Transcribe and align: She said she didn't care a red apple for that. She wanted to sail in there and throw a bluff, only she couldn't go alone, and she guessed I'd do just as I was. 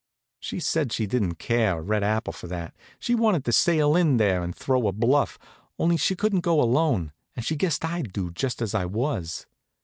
She 0.39 0.59
said 0.59 0.91
she 0.91 1.05
didn't 1.05 1.35
care 1.35 1.77
a 1.77 1.81
red 1.83 2.01
apple 2.01 2.33
for 2.33 2.47
that. 2.47 2.73
She 2.99 3.13
wanted 3.13 3.45
to 3.45 3.51
sail 3.51 3.95
in 3.95 4.17
there 4.17 4.41
and 4.41 4.55
throw 4.55 4.87
a 4.87 4.91
bluff, 4.91 5.37
only 5.77 5.95
she 5.95 6.15
couldn't 6.15 6.39
go 6.41 6.59
alone, 6.59 7.11
and 7.35 7.45
she 7.45 7.55
guessed 7.55 7.85
I'd 7.85 8.11
do 8.11 8.31
just 8.31 8.63
as 8.63 8.73
I 8.73 8.85
was. 8.85 9.45